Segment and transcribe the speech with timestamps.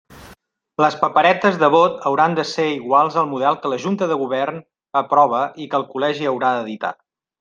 [0.83, 4.59] Les paperetes de vot hauran de ser iguals al model que la Junta de Govern
[5.03, 6.93] aprove i que el Col·legi haurà d'editar.